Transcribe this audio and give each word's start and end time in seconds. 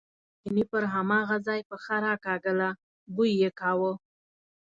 خو 0.03 0.07
چیني 0.39 0.63
پر 0.71 0.83
هماغه 0.93 1.37
ځای 1.47 1.61
پښه 1.69 1.95
راکاږله، 2.05 2.69
بوی 3.13 3.31
یې 3.41 3.49
کاوه. 3.59 3.91